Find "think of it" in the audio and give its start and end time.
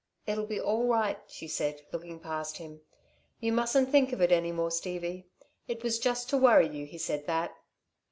3.91-4.31